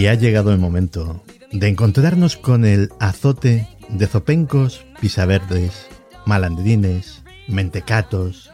[0.00, 1.22] Y ha llegado el momento
[1.52, 5.88] de encontrarnos con el azote de zopencos, pisaverdes,
[6.24, 8.50] malandrines, mentecatos.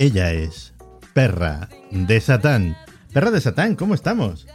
[0.00, 0.74] Ella es
[1.14, 2.76] Perra de Satán.
[3.12, 4.48] Perra de Satán, ¿cómo estamos?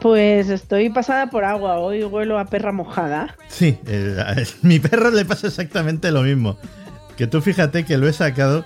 [0.00, 3.36] Pues estoy pasada por agua, hoy huelo a perra mojada.
[3.48, 6.58] Sí, eh, a mi perro le pasa exactamente lo mismo.
[7.16, 8.64] Que tú fíjate que lo he sacado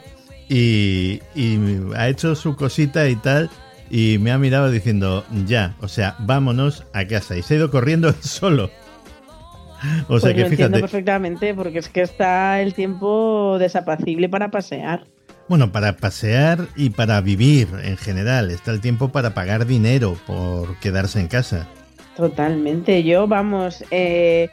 [0.51, 1.59] y, y
[1.97, 3.49] ha hecho su cosita y tal
[3.91, 7.37] y me ha mirado diciendo, ya, o sea, vámonos a casa.
[7.37, 8.71] Y se ha ido corriendo solo.
[10.09, 14.51] O sea pues que lo entiendo perfectamente, porque es que está el tiempo desapacible para
[14.51, 15.05] pasear.
[15.49, 18.51] Bueno, para pasear y para vivir en general.
[18.51, 21.69] Está el tiempo para pagar dinero por quedarse en casa.
[22.17, 23.05] Totalmente.
[23.05, 24.49] Yo, vamos, eh,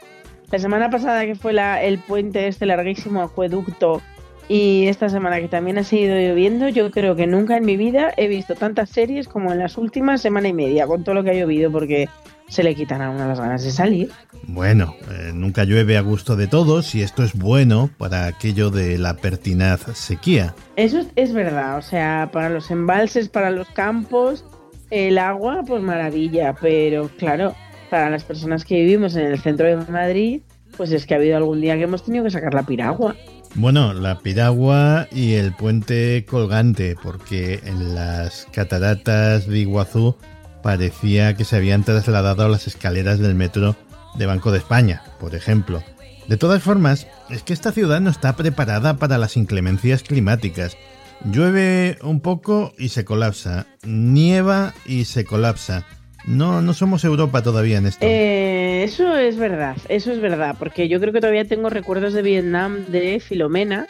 [0.50, 4.02] la semana pasada que fue la, el puente este larguísimo acueducto
[4.48, 8.12] y esta semana que también ha seguido lloviendo, yo creo que nunca en mi vida
[8.16, 11.30] he visto tantas series como en las últimas semana y media, con todo lo que
[11.30, 12.08] ha llovido, porque
[12.48, 14.10] se le quitan a una las ganas de salir.
[14.46, 18.98] Bueno, eh, nunca llueve a gusto de todos y esto es bueno para aquello de
[18.98, 20.54] la pertinaz sequía.
[20.76, 24.44] Eso es, es verdad, o sea, para los embalses, para los campos,
[24.90, 27.54] el agua, pues maravilla, pero claro,
[27.90, 30.42] para las personas que vivimos en el centro de Madrid,
[30.76, 33.16] pues es que ha habido algún día que hemos tenido que sacar la piragua.
[33.56, 40.16] Bueno, la piragua y el puente colgante, porque en las cataratas de Iguazú
[40.60, 43.76] parecía que se habían trasladado a las escaleras del metro
[44.16, 45.84] de Banco de España, por ejemplo.
[46.26, 50.76] De todas formas, es que esta ciudad no está preparada para las inclemencias climáticas.
[51.24, 55.86] Llueve un poco y se colapsa, nieva y se colapsa.
[56.26, 58.04] No, no somos Europa todavía en esto.
[58.06, 62.22] Eh, eso es verdad, eso es verdad, porque yo creo que todavía tengo recuerdos de
[62.22, 63.86] Vietnam de Filomena.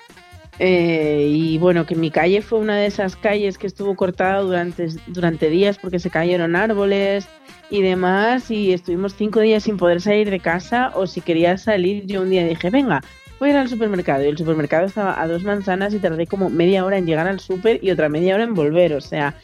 [0.59, 4.89] eh, y bueno, que mi calle fue una de esas calles que estuvo cortada durante,
[5.09, 7.27] durante días porque se cayeron árboles
[7.71, 8.51] y demás.
[8.51, 10.93] Y estuvimos cinco días sin poder salir de casa.
[10.95, 13.03] O si quería salir, yo un día dije, venga,
[13.41, 14.25] voy a ir al supermercado.
[14.25, 17.41] Y el supermercado estaba a dos manzanas y tardé como media hora en llegar al
[17.41, 18.93] super y otra media hora en volver.
[18.93, 19.35] O sea,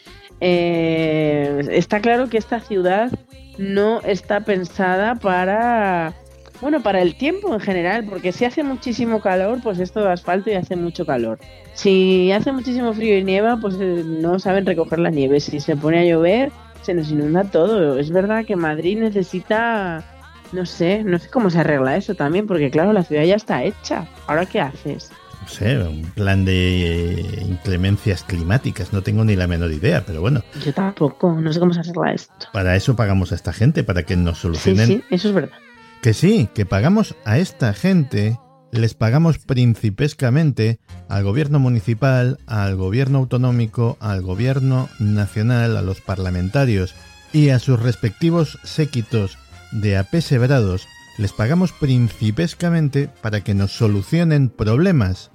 [0.40, 3.10] eh, está claro que esta ciudad
[3.58, 6.14] no está pensada para
[6.62, 10.50] bueno para el tiempo en general porque si hace muchísimo calor pues es todo asfalto
[10.50, 11.38] y hace mucho calor.
[11.74, 15.40] Si hace muchísimo frío y nieva pues eh, no saben recoger la nieve.
[15.40, 16.52] Si se pone a llover
[16.82, 17.98] se nos inunda todo.
[17.98, 20.04] Es verdad que Madrid necesita
[20.52, 23.62] no sé no sé cómo se arregla eso también porque claro la ciudad ya está
[23.62, 24.06] hecha.
[24.26, 29.46] Ahora qué haces No sé, un plan de eh, inclemencias climáticas, no tengo ni la
[29.46, 32.46] menor idea, pero bueno, yo tampoco no sé cómo se arregla esto.
[32.52, 34.86] Para eso pagamos a esta gente, para que nos sí solucionen.
[34.86, 35.56] sí eso es verdad.
[36.02, 38.38] Que sí, que pagamos a esta gente,
[38.72, 40.78] les pagamos principescamente
[41.08, 46.94] al gobierno municipal, al gobierno autonómico, al gobierno nacional, a los parlamentarios
[47.32, 49.38] y a sus respectivos séquitos
[49.72, 50.88] de apesebrados,
[51.20, 55.30] les pagamos principescamente para que nos solucionen problemas.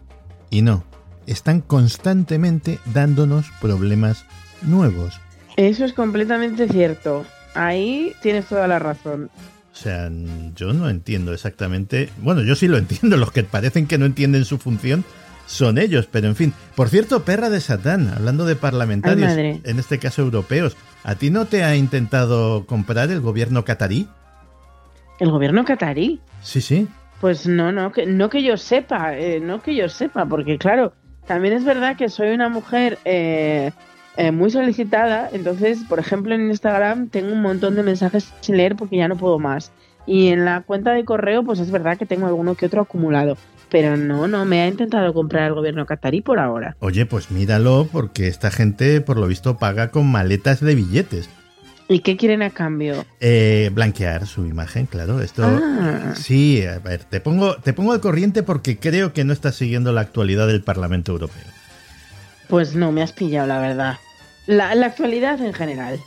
[0.49, 0.83] Y no,
[1.27, 4.25] están constantemente dándonos problemas
[4.63, 5.19] nuevos.
[5.57, 7.23] Eso es completamente cierto.
[7.53, 9.29] Ahí tienes toda la razón.
[9.71, 10.09] O sea,
[10.55, 12.09] yo no entiendo exactamente.
[12.17, 13.15] Bueno, yo sí lo entiendo.
[13.17, 15.05] Los que parecen que no entienden su función
[15.45, 16.09] son ellos.
[16.11, 16.53] Pero en fin.
[16.75, 21.29] Por cierto, perra de Satán, hablando de parlamentarios, Ay, en este caso europeos, ¿a ti
[21.29, 24.07] no te ha intentado comprar el gobierno catarí?
[25.19, 26.19] ¿El gobierno catarí?
[26.41, 26.87] Sí, sí.
[27.21, 30.93] Pues no, no, que, no que yo sepa, eh, no que yo sepa, porque claro,
[31.25, 33.71] también es verdad que soy una mujer eh,
[34.17, 38.75] eh, muy solicitada, entonces, por ejemplo, en Instagram tengo un montón de mensajes sin leer
[38.75, 39.71] porque ya no puedo más.
[40.05, 43.37] Y en la cuenta de correo, pues es verdad que tengo alguno que otro acumulado.
[43.71, 46.77] Pero no, no, me ha intentado comprar el gobierno catarí por ahora.
[46.79, 51.29] Oye, pues míralo, porque esta gente, por lo visto, paga con maletas de billetes.
[51.87, 53.05] ¿Y qué quieren a cambio?
[53.19, 55.21] Eh, blanquear su imagen, claro.
[55.21, 55.43] Esto.
[55.45, 56.13] Ah.
[56.15, 59.91] Sí, a ver, te pongo, te pongo al corriente porque creo que no estás siguiendo
[59.91, 61.43] la actualidad del Parlamento Europeo.
[62.47, 63.99] Pues no, me has pillado, la verdad.
[64.47, 65.99] La, la actualidad en general.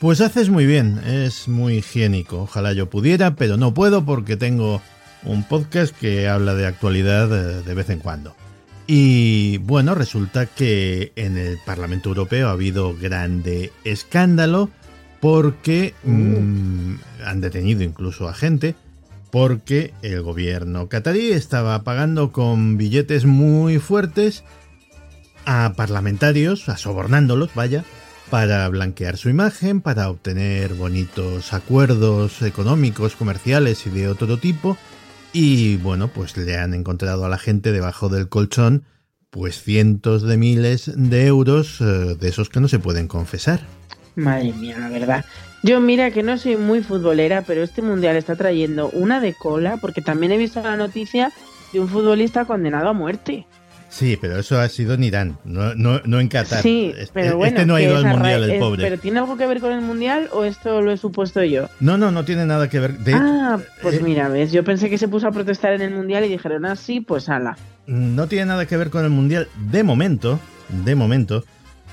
[0.00, 2.42] Pues haces muy bien, es muy higiénico.
[2.42, 4.82] Ojalá yo pudiera, pero no puedo porque tengo
[5.24, 8.34] un podcast que habla de actualidad eh, de vez en cuando.
[8.88, 14.70] Y bueno, resulta que en el Parlamento Europeo ha habido grande escándalo
[15.22, 18.74] porque mm, han detenido incluso a gente
[19.30, 24.42] porque el gobierno catarí estaba pagando con billetes muy fuertes
[25.46, 27.84] a parlamentarios, a sobornándolos, vaya,
[28.30, 34.76] para blanquear su imagen, para obtener bonitos acuerdos económicos, comerciales y de otro tipo.
[35.32, 38.82] Y bueno, pues le han encontrado a la gente debajo del colchón
[39.30, 43.60] pues cientos de miles de euros eh, de esos que no se pueden confesar.
[44.16, 45.24] Madre mía, la verdad.
[45.62, 49.76] Yo mira que no soy muy futbolera, pero este mundial está trayendo una de cola,
[49.76, 51.32] porque también he visto la noticia
[51.72, 53.46] de un futbolista condenado a muerte.
[53.88, 56.62] Sí, pero eso ha sido en Irán, no, no, no en Qatar.
[56.62, 57.54] Sí, Este- pero bueno.
[57.54, 58.82] este no ha ido al mundial, el es- pobre.
[58.82, 61.68] ¿Pero tiene algo que ver con el mundial o esto lo he supuesto yo?
[61.78, 62.96] No, no, no tiene nada que ver.
[63.00, 65.90] De ah, pues eh, mira, ves, yo pensé que se puso a protestar en el
[65.90, 67.56] mundial y dijeron así, pues ala.
[67.86, 71.44] no tiene nada que ver con el mundial de momento, de momento,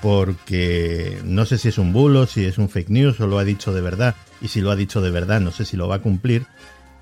[0.02, 3.44] porque no sé si es un bulo, si es un fake news o lo ha
[3.44, 5.96] dicho de verdad, y si lo ha dicho de verdad no sé si lo va
[5.96, 6.46] a cumplir,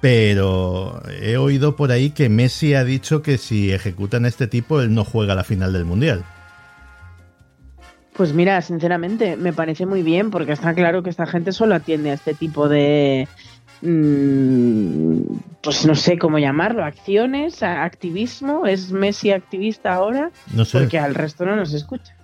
[0.01, 4.81] pero he oído por ahí que Messi ha dicho que si ejecutan a este tipo
[4.81, 6.23] él no juega la final del mundial.
[8.17, 12.09] Pues mira, sinceramente, me parece muy bien porque está claro que esta gente solo atiende
[12.09, 13.27] a este tipo de,
[13.83, 15.21] mm,
[15.61, 18.65] pues no sé cómo llamarlo, acciones, activismo.
[18.65, 20.31] ¿Es Messi activista ahora?
[20.51, 20.79] No sé.
[20.79, 22.16] Porque al resto no nos escucha.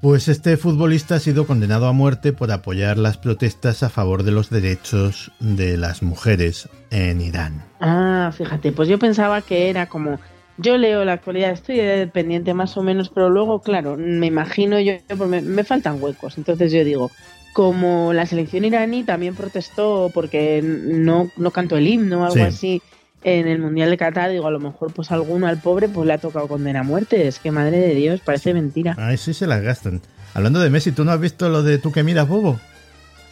[0.00, 4.32] Pues este futbolista ha sido condenado a muerte por apoyar las protestas a favor de
[4.32, 7.64] los derechos de las mujeres en Irán.
[7.80, 10.20] Ah, fíjate, pues yo pensaba que era como...
[10.56, 14.92] Yo leo la actualidad, estoy dependiente más o menos, pero luego, claro, me imagino yo,
[15.08, 16.38] pues me, me faltan huecos.
[16.38, 17.10] Entonces yo digo,
[17.54, 22.40] como la selección iraní también protestó porque no, no cantó el himno o algo Sí.
[22.42, 22.82] así
[23.24, 26.12] en el Mundial de Qatar, digo, a lo mejor pues alguno al pobre pues le
[26.12, 27.26] ha tocado condena a muerte.
[27.26, 28.94] Es que madre de Dios, parece mentira.
[28.98, 30.00] Ay, sí se las gastan.
[30.34, 32.60] Hablando de Messi, ¿tú no has visto lo de tú que miras, bobo?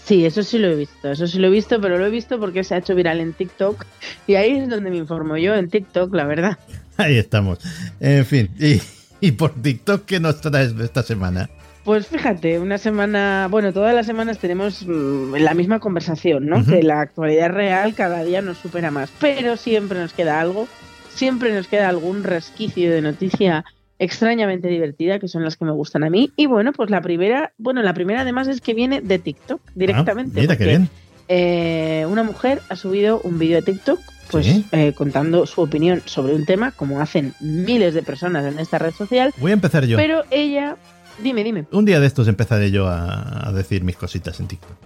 [0.04, 2.40] Sí, eso sí lo he visto, eso sí lo he visto, pero lo he visto
[2.40, 3.84] porque se ha hecho viral en TikTok
[4.26, 6.58] y ahí es donde me informo yo, en TikTok, la verdad.
[6.96, 7.58] Ahí estamos.
[8.00, 8.80] En fin, y,
[9.20, 11.48] y por TikTok, ¿qué nos traes esta semana?
[11.84, 16.58] Pues fíjate, una semana, bueno, todas las semanas tenemos mm, la misma conversación, ¿no?
[16.58, 16.70] Ujú.
[16.70, 20.68] Que la actualidad real cada día nos supera más, pero siempre nos queda algo,
[21.12, 23.64] siempre nos queda algún resquicio de noticia
[23.98, 26.32] extrañamente divertida, que son las que me gustan a mí.
[26.36, 30.38] Y bueno, pues la primera, bueno, la primera además es que viene de TikTok directamente.
[30.38, 30.88] Ah, mira qué bien.
[31.28, 33.98] eh, una mujer ha subido un vídeo de TikTok
[34.30, 34.64] pues Sí.
[34.72, 38.92] eh, contando su opinión sobre un tema, como hacen miles de personas en esta red
[38.92, 39.96] social, Voy a empezar yo.
[39.98, 40.76] pero ella,
[41.18, 41.66] dime, dime.
[41.72, 44.76] Un día de estos empezaré yo a, a decir mis cositas en TikTok.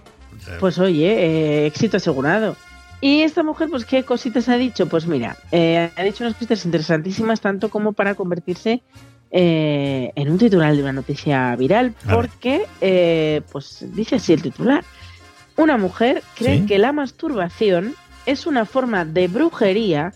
[0.59, 2.55] Pues oye, eh, éxito asegurado.
[3.01, 4.87] Y esta mujer, pues, ¿qué cositas ha dicho?
[4.87, 8.81] Pues mira, eh, ha dicho unas cositas interesantísimas, tanto como para convertirse
[9.29, 14.83] eh, en un titular de una noticia viral, porque, eh, pues, dice así el titular.
[15.57, 16.65] Una mujer cree Sí.
[16.65, 17.93] que la masturbación
[18.25, 20.13] es una forma de brujería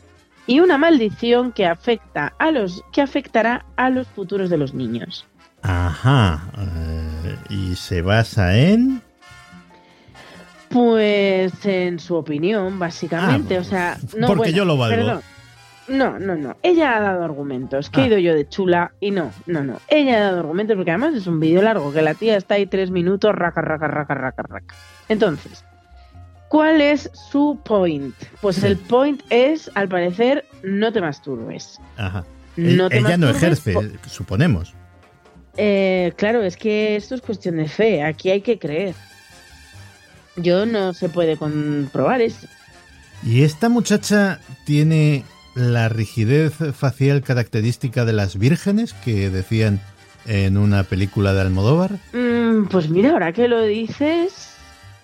[0.47, 5.25] y una maldición que afecta a los que afectará a los futuros de los niños.
[5.63, 6.43] Ajá.
[6.57, 9.01] eh, y se basa en.
[10.69, 13.57] Pues en su opinión, básicamente.
[13.57, 14.95] Ah, o sea, no, porque bueno, yo lo valgo.
[14.95, 15.21] perdón.
[15.89, 16.55] No, no, no.
[16.63, 17.89] Ella ha dado argumentos.
[17.89, 18.03] Que Ah.
[18.05, 19.79] he ido yo de chula y no, no, no.
[19.89, 22.65] Ella ha dado argumentos porque además es un vídeo largo que la tía está ahí
[22.67, 24.75] tres minutos, raca, raca, raca, raca, raca.
[25.09, 25.65] Entonces,
[26.47, 28.15] ¿cuál es su point?
[28.39, 28.67] Pues Sí.
[28.67, 31.79] el point es, al parecer, no te masturbes.
[31.97, 32.23] Ajá.
[32.55, 34.73] No te Ella no ejerce, po- suponemos.
[35.57, 38.03] Eh, claro, es que esto es cuestión de fe.
[38.03, 38.95] Aquí hay que creer.
[40.37, 42.47] Yo no se puede comprobar eso.
[43.23, 45.23] ¿Y esta muchacha tiene
[45.55, 49.81] la rigidez facial característica de las vírgenes que decían
[50.25, 51.91] en una película de Almodóvar?
[52.13, 54.51] Mm, pues mira, ahora que lo dices,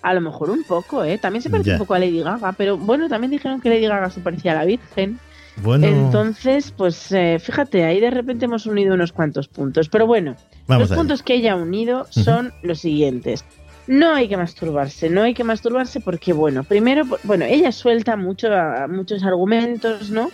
[0.02, 1.18] a lo mejor un poco, ¿eh?
[1.18, 1.74] También se parece Ya.
[1.74, 4.56] un poco a Lady Gaga, pero bueno, también dijeron que Lady Gaga se parecía a
[4.56, 5.20] la Virgen.
[5.62, 9.88] Bueno, Entonces, pues eh, fíjate, ahí de repente hemos unido unos cuantos puntos.
[9.88, 10.36] Pero bueno,
[10.66, 13.44] vamos los puntos que ella ha unido son los siguientes.
[13.86, 18.52] No hay que masturbarse, no hay que masturbarse porque, bueno, primero, bueno, ella suelta mucho,
[18.54, 20.30] a- muchos argumentos, ¿no?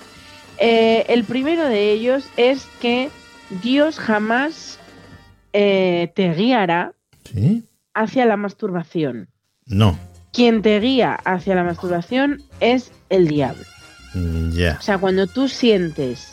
[0.58, 3.10] Eh, el primero de ellos es que
[3.62, 4.78] Dios jamás
[5.52, 6.92] eh, te guiará
[7.32, 7.64] ¿Sí?
[7.94, 9.28] hacia la masturbación.
[9.66, 9.98] No.
[10.32, 13.62] Quien te guía hacia la masturbación es el diablo.
[14.14, 14.76] Mm, Ya.
[14.78, 16.32] O sea, cuando tú sientes,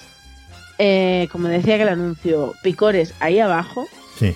[0.77, 4.35] eh, como decía que el anuncio, picores ahí abajo, Sí.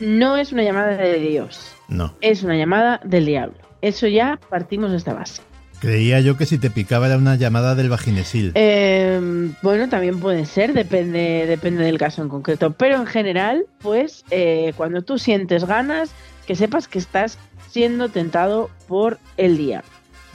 [0.00, 2.14] no es una llamada de Dios, No.
[2.20, 3.56] es una llamada del diablo.
[3.82, 5.42] Eso ya partimos de esta base.
[5.78, 8.52] Creía yo que si te picaba era una llamada del vaginesil.
[8.54, 12.72] Eh, bueno, también puede ser, depende, depende del caso en concreto.
[12.72, 16.10] Pero en general, pues eh, cuando tú sientes ganas,
[16.46, 17.38] que sepas que estás
[17.70, 19.84] siendo tentado por el día.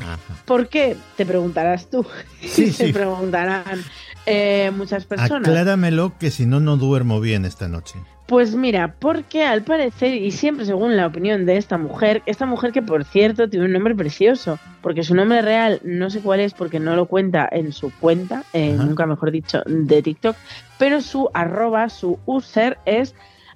[0.02, 0.18] Ajá.
[0.46, 0.98] ¿Por qué?
[1.16, 2.06] Te preguntarás tú.
[2.42, 2.94] Sí, Se sí.
[2.94, 3.84] preguntarán
[4.26, 5.48] eh, muchas personas.
[5.48, 8.00] Acláramelo que si no, no duermo bien esta noche.
[8.28, 12.72] Pues mira, porque al parecer, y siempre según la opinión de esta mujer, esta mujer
[12.72, 16.54] que por cierto tiene un nombre precioso, porque su nombre real no sé cuál es
[16.54, 20.38] porque no lo cuenta en su cuenta, eh, nunca mejor dicho, de TikTok,
[20.80, 23.16] pero su arroba, su user es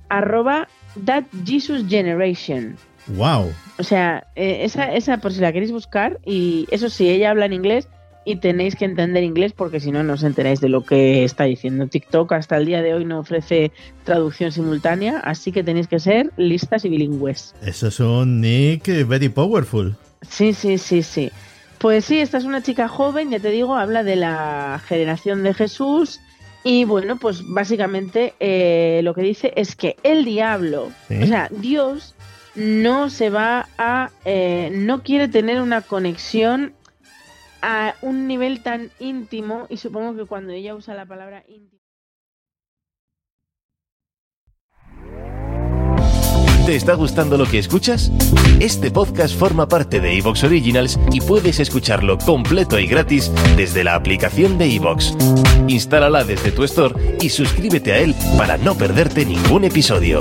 [0.09, 0.67] arroba
[1.05, 2.75] that Jesus generation.
[3.07, 3.51] ¡Wow!
[3.77, 7.45] O sea, eh, esa, esa por si la queréis buscar, y eso sí, ella habla
[7.45, 7.87] en inglés
[8.27, 11.43] y tenéis que entender inglés porque si no, no os enteráis de lo que está
[11.43, 11.85] diciendo.
[11.87, 13.71] TikTok hasta el día de hoy no ofrece
[14.03, 17.53] traducción simultánea, así que tenéis que ser listas y bilingües.
[17.63, 19.95] Eso es un nick eh, very powerful.
[20.27, 21.29] Sí, sí, sí, sí.
[21.77, 25.53] Pues sí, esta es una chica joven, ya te digo, habla de la generación de
[25.53, 26.19] Jesús
[26.63, 31.21] y bueno, pues básicamente eh, lo que dice es que el diablo, Sí.
[31.21, 32.14] o sea, Dios
[32.55, 36.73] no se va a, eh, no quiere tener una conexión
[37.61, 41.75] a un nivel tan íntimo y supongo que cuando ella usa la palabra íntimo.
[46.65, 48.11] ¿Te está gustando lo que escuchas?
[48.59, 53.93] Este podcast forma parte de Evox Originals y puedes escucharlo completo y gratis desde la
[53.93, 55.15] aplicación de Evox.
[55.67, 60.17] Instálala desde tu store y suscríbete a él para no perderte ningún episodio.